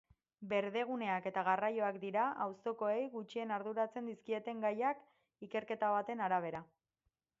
Berdeguneak 0.51 1.25
eta 1.31 1.43
garraioak 1.47 1.99
dira 2.05 2.23
auzokoei 2.45 3.03
gutxien 3.17 3.53
arduratzen 3.59 4.09
dizkieten 4.13 4.65
gaiak, 4.67 5.05
ikerketa 5.49 5.91
baten 5.99 6.25
arabera. 6.31 6.65